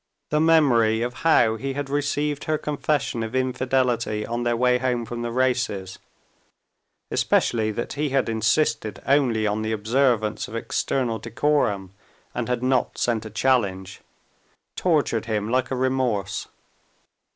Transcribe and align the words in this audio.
The 0.31 0.39
memory 0.39 1.03
of 1.03 1.13
how 1.21 1.57
he 1.57 1.73
had 1.73 1.87
received 1.87 2.45
her 2.45 2.57
confession 2.57 3.21
of 3.21 3.35
infidelity 3.35 4.25
on 4.25 4.41
their 4.41 4.57
way 4.57 4.79
home 4.79 5.05
from 5.05 5.21
the 5.21 5.29
races 5.29 5.99
(especially 7.11 7.69
that 7.69 7.93
he 7.93 8.09
had 8.09 8.27
insisted 8.27 8.99
only 9.05 9.45
on 9.45 9.61
the 9.61 9.73
observance 9.73 10.47
of 10.47 10.55
external 10.55 11.19
decorum, 11.19 11.91
and 12.33 12.49
had 12.49 12.63
not 12.63 12.97
sent 12.97 13.27
a 13.27 13.29
challenge) 13.29 14.01
tortured 14.75 15.25
him 15.27 15.47
like 15.51 15.69
a 15.69 15.75
remorse. 15.75 16.47